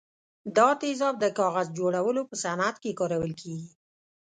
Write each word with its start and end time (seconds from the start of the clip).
دا 0.57 0.69
تیزاب 0.81 1.15
د 1.19 1.25
کاغذ 1.39 1.67
جوړولو 1.79 2.21
په 2.29 2.35
صنعت 2.43 2.75
کې 2.83 2.97
کارول 2.99 3.31
کیږي. 3.41 3.69